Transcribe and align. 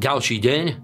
Ďalší 0.00 0.40
deň 0.40 0.64
e, 0.64 0.74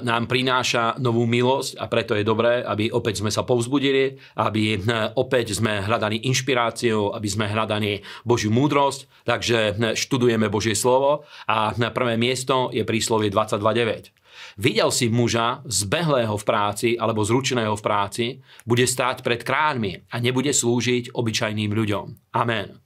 nám 0.00 0.24
prináša 0.24 0.96
novú 0.96 1.28
milosť 1.28 1.76
a 1.76 1.92
preto 1.92 2.16
je 2.16 2.24
dobré, 2.24 2.64
aby 2.64 2.88
opäť 2.88 3.20
sme 3.20 3.28
sa 3.28 3.44
povzbudili, 3.44 4.16
aby 4.40 4.62
e, 4.72 4.76
opäť 5.12 5.52
sme 5.60 5.84
hľadali 5.84 6.24
inšpiráciu, 6.24 7.12
aby 7.12 7.28
sme 7.28 7.52
hľadali 7.52 8.00
Božiu 8.24 8.48
múdrosť. 8.48 9.28
Takže 9.28 9.58
e, 9.60 9.72
študujeme 9.92 10.48
Božie 10.48 10.72
slovo 10.72 11.28
a 11.44 11.76
na 11.76 11.92
prvé 11.92 12.16
miesto 12.16 12.72
je 12.72 12.80
príslovie 12.80 13.28
22.9. 13.28 14.56
Videl 14.56 14.88
si 14.88 15.12
muža 15.12 15.60
zbehlého 15.68 16.32
v 16.32 16.44
práci 16.48 16.88
alebo 16.96 17.28
zručeného 17.28 17.76
v 17.76 17.84
práci, 17.84 18.24
bude 18.64 18.88
stáť 18.88 19.20
pred 19.20 19.44
kráľmi 19.44 20.08
a 20.08 20.16
nebude 20.16 20.48
slúžiť 20.48 21.12
obyčajným 21.12 21.76
ľuďom. 21.76 22.32
Amen. 22.32 22.81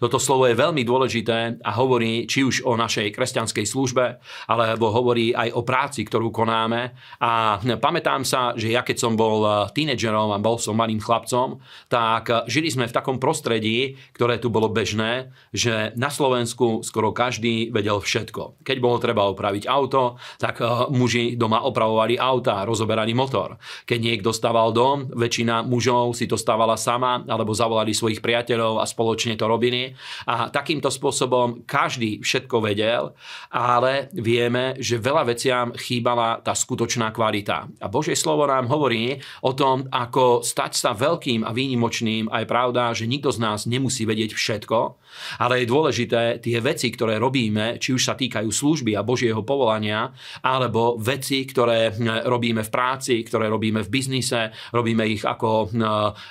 Toto 0.00 0.16
slovo 0.16 0.48
je 0.48 0.58
veľmi 0.58 0.82
dôležité 0.82 1.60
a 1.60 1.70
hovorí 1.76 2.24
či 2.24 2.42
už 2.42 2.64
o 2.64 2.74
našej 2.74 3.12
kresťanskej 3.12 3.66
službe, 3.68 4.18
alebo 4.48 4.90
hovorí 4.90 5.36
aj 5.36 5.52
o 5.52 5.62
práci, 5.62 6.02
ktorú 6.08 6.32
konáme. 6.32 6.96
A 7.20 7.60
pamätám 7.78 8.24
sa, 8.24 8.56
že 8.56 8.72
ja 8.72 8.80
keď 8.80 8.96
som 8.96 9.14
bol 9.14 9.44
tínedžerom 9.76 10.32
a 10.32 10.42
bol 10.42 10.56
som 10.56 10.74
malým 10.74 10.98
chlapcom, 10.98 11.60
tak 11.92 12.48
žili 12.48 12.72
sme 12.72 12.88
v 12.88 12.96
takom 12.96 13.20
prostredí, 13.20 14.00
ktoré 14.16 14.40
tu 14.40 14.48
bolo 14.48 14.72
bežné, 14.72 15.30
že 15.52 15.92
na 16.00 16.08
Slovensku 16.08 16.80
skoro 16.80 17.12
každý 17.12 17.68
vedel 17.68 18.00
všetko. 18.00 18.64
Keď 18.64 18.76
bolo 18.80 18.96
treba 18.96 19.28
opraviť 19.28 19.68
auto, 19.68 20.16
tak 20.40 20.64
eh, 20.64 20.68
muži 20.88 21.36
doma 21.36 21.60
opravovali 21.68 22.16
auta, 22.16 22.64
rozoberali 22.64 23.12
motor. 23.12 23.60
Keď 23.84 23.98
niekto 24.00 24.32
stával 24.32 24.72
dom, 24.72 25.12
väčšina 25.12 25.62
mužov 25.68 26.16
si 26.16 26.24
to 26.24 26.40
stávala 26.40 26.80
sama, 26.80 27.20
alebo 27.28 27.52
zavolali 27.52 27.92
svojich 27.92 28.24
priateľov 28.24 28.80
a 28.80 28.88
spoločne 28.88 29.36
to 29.36 29.44
robili 29.44 29.59
robiny 29.60 29.92
a 30.24 30.48
takýmto 30.48 30.88
spôsobom 30.88 31.68
každý 31.68 32.24
všetko 32.24 32.56
vedel, 32.64 33.12
ale 33.52 34.08
vieme, 34.16 34.80
že 34.80 34.96
veľa 34.96 35.28
veciam 35.28 35.76
chýbala 35.76 36.40
tá 36.40 36.56
skutočná 36.56 37.12
kvalita. 37.12 37.68
A 37.84 37.86
Božie 37.92 38.16
slovo 38.16 38.48
nám 38.48 38.72
hovorí 38.72 39.20
o 39.44 39.52
tom, 39.52 39.84
ako 39.92 40.40
stať 40.40 40.72
sa 40.80 40.90
veľkým 40.96 41.44
a 41.44 41.52
výnimočným. 41.52 42.32
A 42.32 42.40
je 42.40 42.48
pravda, 42.48 42.96
že 42.96 43.04
nikto 43.04 43.28
z 43.28 43.44
nás 43.44 43.68
nemusí 43.68 44.08
vedieť 44.08 44.32
všetko, 44.32 44.78
ale 45.42 45.60
je 45.60 45.66
dôležité 45.68 46.40
tie 46.40 46.56
veci, 46.64 46.88
ktoré 46.88 47.20
robíme, 47.20 47.76
či 47.76 47.92
už 47.92 48.00
sa 48.00 48.14
týkajú 48.16 48.48
služby 48.48 48.96
a 48.96 49.04
Božieho 49.04 49.44
povolania, 49.44 50.08
alebo 50.40 50.96
veci, 50.96 51.44
ktoré 51.44 51.92
hm, 51.92 52.24
robíme 52.30 52.62
v 52.64 52.70
práci, 52.72 53.20
ktoré 53.26 53.52
robíme 53.52 53.84
v 53.84 53.92
biznise, 53.92 54.54
robíme 54.72 55.04
ich 55.10 55.26
ako, 55.26 55.74
hm, 55.74 55.84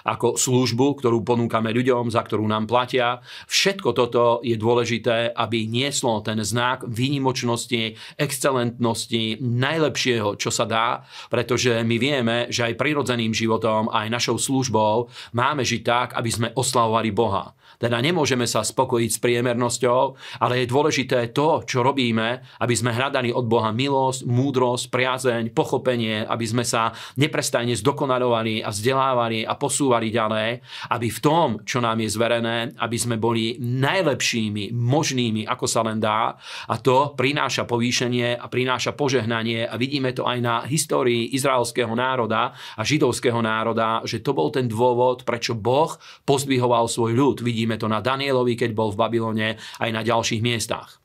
ako 0.08 0.40
službu, 0.40 1.04
ktorú 1.04 1.22
ponúkame 1.22 1.76
ľuďom, 1.76 2.10
za 2.10 2.24
ktorú 2.24 2.48
nám 2.48 2.66
platia, 2.66 3.19
Všetko 3.48 3.90
toto 3.94 4.24
je 4.46 4.56
dôležité, 4.56 5.34
aby 5.34 5.66
nieslo 5.66 6.20
ten 6.22 6.40
znak 6.42 6.86
výnimočnosti, 6.88 7.96
excelentnosti, 8.18 9.40
najlepšieho, 9.40 10.36
čo 10.36 10.50
sa 10.50 10.66
dá, 10.66 11.04
pretože 11.32 11.72
my 11.84 11.96
vieme, 11.96 12.38
že 12.50 12.70
aj 12.70 12.80
prirodzeným 12.80 13.32
životom, 13.32 13.88
aj 13.90 14.08
našou 14.12 14.38
službou 14.38 15.10
máme 15.34 15.64
žiť 15.64 15.82
tak, 15.86 16.08
aby 16.18 16.30
sme 16.30 16.48
oslavovali 16.54 17.10
Boha. 17.14 17.56
Teda 17.80 17.96
nemôžeme 18.04 18.44
sa 18.44 18.60
spokojiť 18.60 19.10
s 19.10 19.24
priemernosťou, 19.24 20.02
ale 20.44 20.54
je 20.62 20.68
dôležité 20.68 21.32
to, 21.32 21.64
čo 21.64 21.80
robíme, 21.80 22.44
aby 22.60 22.76
sme 22.76 22.92
hľadali 22.92 23.32
od 23.32 23.48
Boha 23.48 23.72
milosť, 23.72 24.28
múdrosť, 24.28 24.92
priazeň, 24.92 25.56
pochopenie, 25.56 26.28
aby 26.28 26.44
sme 26.44 26.68
sa 26.68 26.92
neprestajne 27.16 27.72
zdokonalovali 27.80 28.60
a 28.60 28.76
vzdelávali 28.76 29.48
a 29.48 29.56
posúvali 29.56 30.12
ďalej, 30.12 30.60
aby 30.92 31.08
v 31.08 31.20
tom, 31.24 31.48
čo 31.64 31.80
nám 31.80 32.04
je 32.04 32.10
zverené, 32.12 32.76
aby 32.84 32.98
sme 33.00 33.09
boli 33.18 33.58
najlepšími 33.58 34.76
možnými, 34.76 35.48
ako 35.48 35.66
sa 35.66 35.82
len 35.88 35.98
dá. 35.98 36.38
A 36.70 36.76
to 36.78 37.16
prináša 37.16 37.66
povýšenie 37.66 38.38
a 38.38 38.46
prináša 38.52 38.94
požehnanie 38.94 39.66
a 39.66 39.74
vidíme 39.80 40.14
to 40.14 40.28
aj 40.28 40.38
na 40.44 40.56
histórii 40.68 41.32
izraelského 41.34 41.92
národa 41.96 42.54
a 42.76 42.82
židovského 42.84 43.40
národa, 43.40 44.04
že 44.04 44.20
to 44.20 44.36
bol 44.36 44.52
ten 44.52 44.68
dôvod, 44.68 45.24
prečo 45.24 45.56
Boh 45.56 45.96
pozdvihoval 46.28 46.92
svoj 46.92 47.16
ľud. 47.16 47.38
Vidíme 47.42 47.80
to 47.80 47.88
na 47.88 48.04
Danielovi, 48.04 48.60
keď 48.60 48.76
bol 48.76 48.92
v 48.92 49.00
Babylone, 49.00 49.50
aj 49.80 49.90
na 49.90 50.04
ďalších 50.04 50.44
miestach. 50.44 51.00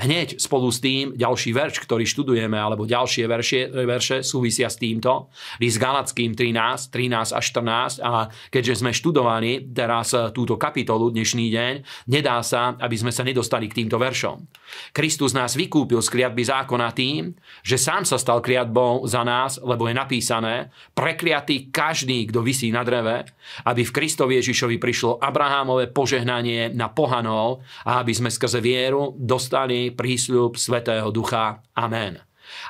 Hneď 0.00 0.40
spolu 0.40 0.72
s 0.72 0.80
tým 0.80 1.12
ďalší 1.14 1.52
verš, 1.52 1.84
ktorý 1.84 2.08
študujeme, 2.08 2.56
alebo 2.56 2.88
ďalšie 2.88 3.24
verše, 3.28 3.60
verše 3.68 4.16
súvisia 4.24 4.72
s 4.72 4.80
týmto. 4.80 5.28
List 5.60 5.78
Galackým 5.78 6.32
13, 6.34 6.90
13 6.90 7.36
až 7.36 7.44
14 7.52 8.00
a 8.00 8.26
keďže 8.48 8.80
sme 8.80 8.96
študovali 8.96 9.70
teraz 9.70 10.16
e, 10.16 10.32
túto 10.34 10.56
kapitolu 10.56 11.12
dnešný 11.14 11.46
deň, 11.52 11.74
nedá 12.10 12.40
sa, 12.42 12.74
aby 12.80 12.96
sme 12.96 13.12
sa 13.14 13.22
nedostali 13.22 13.70
k 13.70 13.84
týmto 13.84 14.00
veršom. 14.00 14.42
Kristus 14.90 15.36
nás 15.36 15.54
vykúpil 15.54 16.02
z 16.02 16.08
kliatby 16.10 16.42
zákona 16.42 16.88
tým, 16.96 17.34
že 17.62 17.76
sám 17.76 18.06
sa 18.06 18.16
stal 18.16 18.42
kliatbou 18.42 19.06
za 19.06 19.22
nás, 19.22 19.58
lebo 19.62 19.86
je 19.86 19.94
napísané, 19.94 20.54
prekliatý 20.94 21.70
každý, 21.70 22.26
kto 22.30 22.42
vysí 22.42 22.74
na 22.74 22.82
dreve, 22.82 23.26
aby 23.66 23.82
v 23.86 23.94
Kristovi 23.94 24.38
Ježišovi 24.42 24.76
prišlo 24.82 25.22
Abrahámové 25.22 25.90
požehnanie 25.90 26.74
na 26.74 26.90
pohanov 26.90 27.62
a 27.86 28.02
aby 28.02 28.12
sme 28.14 28.30
skrze 28.30 28.58
vieru 28.58 29.14
dostali 29.14 29.69
daný 29.70 29.94
prísľub 29.94 30.58
Svetého 30.58 31.14
Ducha. 31.14 31.62
Amen. 31.78 32.18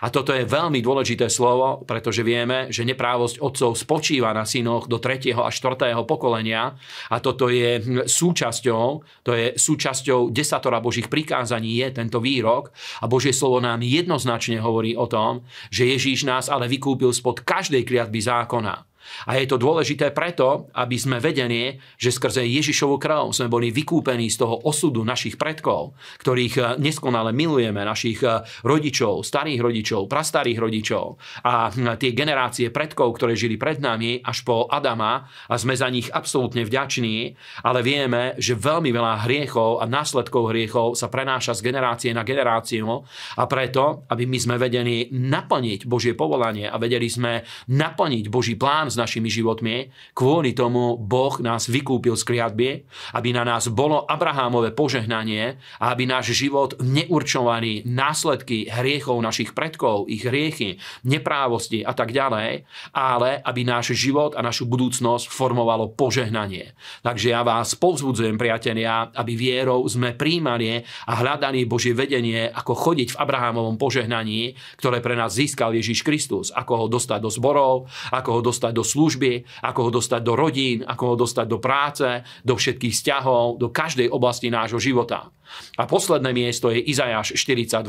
A 0.04 0.12
toto 0.12 0.36
je 0.36 0.44
veľmi 0.44 0.84
dôležité 0.84 1.32
slovo, 1.32 1.80
pretože 1.88 2.20
vieme, 2.20 2.68
že 2.68 2.84
neprávosť 2.84 3.40
otcov 3.40 3.72
spočíva 3.80 4.36
na 4.36 4.44
synoch 4.44 4.84
do 4.84 5.00
3. 5.00 5.32
a 5.32 5.48
4. 5.48 5.96
pokolenia 6.04 6.76
a 7.08 7.16
toto 7.24 7.48
je 7.48 8.04
súčasťou, 8.04 8.84
to 9.24 9.32
je 9.32 9.56
súčasťou 9.56 10.28
desatora 10.28 10.84
Božích 10.84 11.08
prikázaní 11.08 11.80
je 11.80 11.96
tento 11.96 12.20
výrok 12.20 12.76
a 13.00 13.08
Božie 13.08 13.32
slovo 13.32 13.64
nám 13.64 13.80
jednoznačne 13.80 14.60
hovorí 14.60 14.92
o 14.92 15.08
tom, 15.08 15.48
že 15.72 15.88
Ježíš 15.88 16.28
nás 16.28 16.52
ale 16.52 16.68
vykúpil 16.68 17.16
spod 17.16 17.40
každej 17.40 17.88
kliatby 17.88 18.20
zákona. 18.20 18.89
A 19.26 19.36
je 19.40 19.46
to 19.48 19.56
dôležité 19.60 20.12
preto, 20.14 20.70
aby 20.76 20.96
sme 20.96 21.18
vedeli, 21.18 21.76
že 21.98 22.14
skrze 22.14 22.44
Ježišovu 22.44 22.96
krv 23.00 23.32
sme 23.34 23.50
boli 23.50 23.72
vykúpení 23.74 24.30
z 24.30 24.46
toho 24.46 24.62
osudu 24.64 25.02
našich 25.02 25.40
predkov, 25.40 25.96
ktorých 26.22 26.54
eh, 26.56 26.64
neskonale 26.78 27.34
milujeme, 27.34 27.82
našich 27.82 28.22
eh, 28.22 28.44
rodičov, 28.62 29.26
starých 29.26 29.60
rodičov, 29.60 30.06
prastarých 30.06 30.58
rodičov. 30.60 31.18
A 31.44 31.72
hm, 31.72 31.96
tie 31.96 32.14
generácie 32.14 32.68
predkov, 32.70 33.16
ktoré 33.18 33.34
žili 33.34 33.56
pred 33.56 33.82
nami 33.82 34.20
až 34.22 34.44
po 34.46 34.68
Adama 34.70 35.26
a 35.48 35.54
sme 35.56 35.74
za 35.74 35.88
nich 35.88 36.12
absolútne 36.12 36.62
vďační, 36.62 37.34
ale 37.64 37.80
vieme, 37.80 38.36
že 38.36 38.56
veľmi 38.56 38.92
veľa 38.92 39.26
hriechov 39.26 39.82
a 39.82 39.88
následkov 39.88 40.52
hriechov 40.52 40.94
sa 40.94 41.08
prenáša 41.08 41.56
z 41.56 41.64
generácie 41.64 42.10
na 42.12 42.22
generáciu. 42.22 43.02
A 43.36 43.44
preto, 43.44 44.04
aby 44.08 44.24
my 44.24 44.38
sme 44.40 44.56
vedeli 44.56 45.08
naplniť 45.12 45.84
Božie 45.84 46.12
povolanie 46.16 46.68
a 46.68 46.76
vedeli 46.80 47.08
sme 47.08 47.44
naplniť 47.68 48.24
Boží 48.28 48.54
plán 48.56 48.88
s 48.88 48.99
našimi 49.00 49.32
životmi. 49.32 49.88
Kvôli 50.12 50.52
tomu 50.52 51.00
Boh 51.00 51.40
nás 51.40 51.72
vykúpil 51.72 52.12
z 52.20 52.26
kliatby, 52.28 52.68
aby 53.16 53.32
na 53.32 53.48
nás 53.48 53.72
bolo 53.72 54.04
Abrahámové 54.04 54.76
požehnanie 54.76 55.56
a 55.80 55.96
aby 55.96 56.04
náš 56.04 56.36
život 56.36 56.76
neurčovali 56.76 57.88
následky 57.88 58.68
hriechov 58.68 59.16
našich 59.24 59.56
predkov, 59.56 60.12
ich 60.12 60.28
hriechy, 60.28 60.76
neprávosti 61.08 61.80
a 61.80 61.96
tak 61.96 62.12
ďalej, 62.12 62.68
ale 62.92 63.40
aby 63.40 63.64
náš 63.64 63.96
život 63.96 64.36
a 64.36 64.44
našu 64.44 64.68
budúcnosť 64.68 65.32
formovalo 65.32 65.88
požehnanie. 65.96 66.76
Takže 67.00 67.32
ja 67.32 67.40
vás 67.40 67.72
povzbudzujem, 67.72 68.36
priatelia, 68.36 69.08
aby 69.16 69.32
vierou 69.38 69.80
sme 69.88 70.12
príjmali 70.12 70.84
a 71.06 71.12
hľadali 71.16 71.64
Božie 71.64 71.96
vedenie, 71.96 72.50
ako 72.50 72.76
chodiť 72.76 73.14
v 73.14 73.20
Abrahámovom 73.22 73.78
požehnaní, 73.80 74.58
ktoré 74.76 74.98
pre 75.00 75.16
nás 75.16 75.32
získal 75.38 75.72
Ježiš 75.72 76.02
Kristus, 76.04 76.50
ako 76.50 76.72
ho 76.76 76.86
dostať 76.90 77.18
do 77.22 77.30
zborov, 77.30 77.88
ako 78.10 78.30
ho 78.36 78.40
dostať 78.44 78.72
do 78.74 78.79
do 78.80 78.84
služby, 78.84 79.44
ako 79.60 79.80
ho 79.86 79.90
dostať 80.00 80.20
do 80.24 80.32
rodín, 80.32 80.80
ako 80.88 81.04
ho 81.12 81.16
dostať 81.20 81.46
do 81.46 81.60
práce, 81.60 82.08
do 82.40 82.56
všetkých 82.56 82.96
vzťahov, 82.96 83.60
do 83.60 83.68
každej 83.68 84.08
oblasti 84.08 84.48
nášho 84.48 84.80
života. 84.80 85.28
A 85.76 85.84
posledné 85.84 86.32
miesto 86.32 86.72
je 86.72 86.80
Izajáš 86.80 87.36
42, 87.36 87.84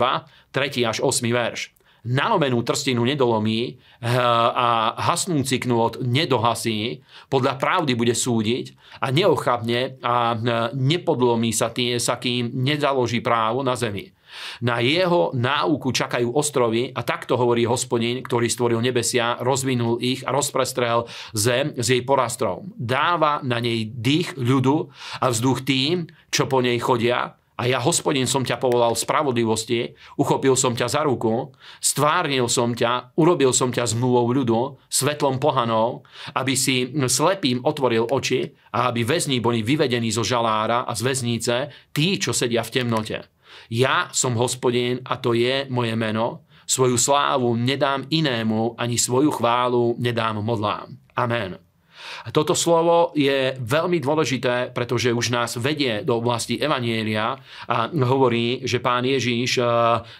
3. 0.52 0.92
až 0.92 0.98
8. 1.00 1.24
verš. 1.32 1.72
Nalomenú 2.02 2.66
trstinu 2.66 3.06
nedolomí 3.06 3.62
eh, 3.62 3.78
a 4.10 4.98
hasnúci 4.98 5.62
knôt 5.62 6.02
nedohasí, 6.02 7.06
podľa 7.30 7.62
pravdy 7.62 7.94
bude 7.94 8.18
súdiť 8.18 8.98
a 9.06 9.14
neochabne 9.14 10.02
a 10.02 10.34
eh, 10.34 10.40
nepodlomí 10.74 11.54
sa 11.54 11.70
tie, 11.70 12.02
sa 12.02 12.18
kým 12.18 12.58
nezaloží 12.58 13.22
právo 13.22 13.62
na 13.62 13.78
zemi. 13.78 14.10
Na 14.62 14.80
jeho 14.80 15.32
náuku 15.34 15.92
čakajú 15.92 16.32
ostrovy 16.34 16.92
a 16.92 17.02
takto 17.02 17.36
hovorí 17.38 17.68
hospodin, 17.68 18.24
ktorý 18.24 18.48
stvoril 18.48 18.80
nebesia, 18.84 19.40
rozvinul 19.40 20.02
ich 20.02 20.24
a 20.28 20.34
rozprestrel 20.34 21.08
zem 21.36 21.74
s 21.78 21.92
jej 21.92 22.02
porastrom. 22.06 22.72
Dáva 22.76 23.40
na 23.42 23.62
nej 23.62 23.90
dých 23.90 24.36
ľudu 24.38 24.92
a 25.22 25.26
vzduch 25.30 25.64
tým, 25.64 26.10
čo 26.32 26.48
po 26.48 26.64
nej 26.64 26.80
chodia, 26.80 27.42
a 27.62 27.70
ja, 27.70 27.78
hospodin, 27.78 28.26
som 28.26 28.42
ťa 28.42 28.58
povolal 28.58 28.98
v 28.98 29.04
spravodlivosti, 29.06 29.94
uchopil 30.18 30.58
som 30.58 30.74
ťa 30.74 30.88
za 30.90 31.02
ruku, 31.06 31.54
stvárnil 31.78 32.50
som 32.50 32.74
ťa, 32.74 33.14
urobil 33.22 33.54
som 33.54 33.70
ťa 33.70 33.86
zmluvou 33.86 34.34
ľudu, 34.34 34.82
svetlom 34.90 35.38
pohanov, 35.38 36.02
aby 36.34 36.58
si 36.58 36.90
slepým 36.90 37.62
otvoril 37.62 38.10
oči 38.10 38.50
a 38.74 38.90
aby 38.90 39.06
väzni 39.06 39.38
boli 39.38 39.62
vyvedení 39.62 40.10
zo 40.10 40.26
žalára 40.26 40.90
a 40.90 40.92
z 40.98 41.02
väznice 41.06 41.56
tí, 41.94 42.18
čo 42.18 42.34
sedia 42.34 42.66
v 42.66 42.82
temnote. 42.82 43.30
Ja 43.70 44.10
som 44.12 44.36
hospodin 44.36 45.00
a 45.06 45.18
to 45.18 45.34
je 45.34 45.66
moje 45.70 45.96
meno. 45.96 46.46
svoju 46.72 46.98
slávu 46.98 47.56
nedám 47.56 48.08
inému, 48.10 48.80
ani 48.80 48.96
svoju 48.98 49.32
chválu 49.32 49.96
nedám 50.00 50.40
modlám. 50.40 50.88
Amen. 51.16 51.71
Toto 52.30 52.54
slovo 52.54 53.12
je 53.18 53.58
veľmi 53.58 53.98
dôležité, 53.98 54.72
pretože 54.72 55.14
už 55.14 55.34
nás 55.34 55.58
vedie 55.58 56.02
do 56.06 56.18
oblasti 56.22 56.58
Evanielia 56.58 57.38
a 57.68 57.90
hovorí, 57.92 58.62
že 58.64 58.84
pán 58.84 59.06
Ježíš 59.06 59.62
eh, 59.62 59.68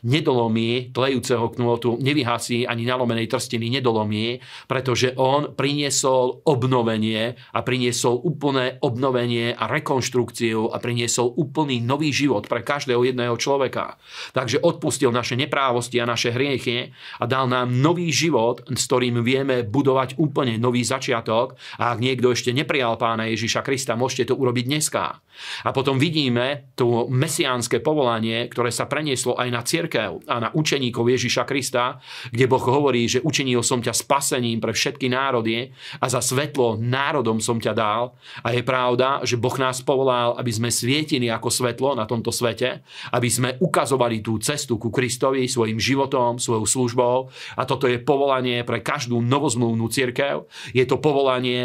nedolomí 0.06 0.94
tlejúceho 0.94 1.52
knôtu, 1.54 2.02
nevyhasí 2.02 2.66
ani 2.66 2.84
nalomenej 2.86 3.30
trstiny, 3.30 3.70
nedolomí, 3.70 4.42
pretože 4.66 5.14
on 5.16 5.54
priniesol 5.54 6.42
obnovenie 6.48 7.38
a 7.54 7.60
priniesol 7.62 8.22
úplné 8.22 8.82
obnovenie 8.82 9.54
a 9.54 9.70
rekonštrukciu 9.70 10.74
a 10.74 10.78
priniesol 10.82 11.34
úplný 11.38 11.80
nový 11.84 12.10
život 12.10 12.50
pre 12.50 12.66
každého 12.66 13.04
jedného 13.06 13.36
človeka. 13.38 14.02
Takže 14.34 14.62
odpustil 14.62 15.14
naše 15.14 15.38
neprávosti 15.38 16.02
a 16.02 16.10
naše 16.10 16.34
hriechy 16.34 16.92
a 17.22 17.24
dal 17.30 17.46
nám 17.48 17.72
nový 17.72 18.10
život, 18.10 18.64
s 18.70 18.84
ktorým 18.88 19.22
vieme 19.22 19.64
budovať 19.64 20.18
úplne 20.18 20.58
nový 20.58 20.82
začiatok 20.82 21.56
a 21.80 21.96
ak 21.96 22.00
niekto 22.04 22.34
ešte 22.34 22.52
neprijal 22.52 22.98
pána 23.00 23.30
Ježiša 23.30 23.62
Krista, 23.64 24.00
môžete 24.00 24.32
to 24.32 24.40
urobiť 24.40 24.66
dneska. 24.68 25.22
A 25.64 25.70
potom 25.72 25.96
vidíme 25.96 26.74
to 26.76 27.08
mesiánske 27.08 27.80
povolanie, 27.80 28.52
ktoré 28.52 28.70
sa 28.70 28.86
prenieslo 28.86 29.40
aj 29.40 29.50
na 29.50 29.62
cirkev 29.64 30.22
a 30.28 30.36
na 30.38 30.50
učeníkov 30.52 31.08
Ježiša 31.08 31.44
Krista, 31.48 32.04
kde 32.30 32.46
Boh 32.46 32.62
hovorí, 32.62 33.08
že 33.08 33.24
učinil 33.24 33.64
som 33.64 33.80
ťa 33.80 33.96
spasením 33.96 34.60
pre 34.60 34.76
všetky 34.76 35.08
národy 35.08 35.72
a 36.04 36.06
za 36.12 36.20
svetlo 36.20 36.78
národom 36.78 37.40
som 37.40 37.58
ťa 37.58 37.74
dal. 37.74 38.14
A 38.44 38.54
je 38.54 38.62
pravda, 38.62 39.24
že 39.24 39.40
Boh 39.40 39.56
nás 39.58 39.80
povolal, 39.82 40.36
aby 40.38 40.52
sme 40.52 40.70
svietili 40.70 41.32
ako 41.32 41.50
svetlo 41.50 41.96
na 41.98 42.06
tomto 42.06 42.30
svete, 42.30 42.84
aby 43.16 43.30
sme 43.32 43.50
ukazovali 43.58 44.20
tú 44.22 44.38
cestu 44.38 44.78
ku 44.78 44.94
Kristovi 44.94 45.48
svojim 45.48 45.80
životom, 45.80 46.38
svojou 46.38 46.66
službou. 46.68 47.18
A 47.58 47.64
toto 47.66 47.88
je 47.88 47.98
povolanie 48.02 48.62
pre 48.68 48.84
každú 48.84 49.20
novozmluvnú 49.24 49.88
cirkev. 49.90 50.46
Je 50.76 50.84
to 50.86 51.02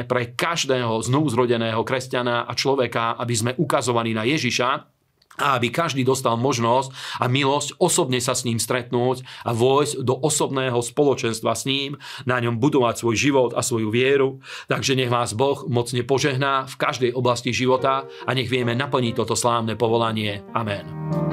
pre 0.04 0.36
každého 0.36 1.00
znovuzrodeného 1.00 1.80
kresťana 1.80 2.44
a 2.44 2.52
človeka, 2.52 3.16
aby 3.16 3.34
sme 3.38 3.56
ukazovaní 3.56 4.12
na 4.12 4.26
Ježiša, 4.28 4.96
a 5.36 5.60
aby 5.60 5.68
každý 5.68 6.02
dostal 6.02 6.34
možnosť 6.40 7.20
a 7.20 7.28
milosť 7.28 7.76
osobne 7.76 8.20
sa 8.24 8.32
s 8.32 8.48
ním 8.48 8.56
stretnúť 8.56 9.22
a 9.44 9.52
vojsť 9.52 10.00
do 10.02 10.16
osobného 10.16 10.80
spoločenstva 10.80 11.52
s 11.52 11.68
ním, 11.68 12.00
na 12.24 12.40
ňom 12.40 12.56
budovať 12.56 13.04
svoj 13.04 13.16
život 13.16 13.50
a 13.52 13.60
svoju 13.60 13.92
vieru. 13.92 14.40
Takže 14.66 14.96
nech 14.96 15.12
vás 15.12 15.36
Boh 15.36 15.68
mocne 15.68 16.00
požehná 16.02 16.64
v 16.64 16.74
každej 16.80 17.10
oblasti 17.12 17.52
života 17.52 18.08
a 18.24 18.30
nech 18.32 18.48
vieme 18.48 18.72
naplniť 18.72 19.14
toto 19.16 19.36
slávne 19.36 19.76
povolanie. 19.76 20.40
Amen. 20.56 21.25